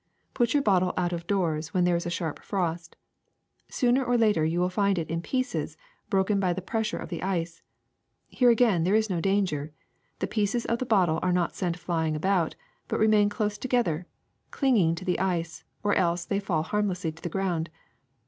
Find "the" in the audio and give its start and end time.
6.53-6.61, 7.09-7.21, 10.17-10.25, 10.79-10.87, 15.05-15.19, 17.21-17.29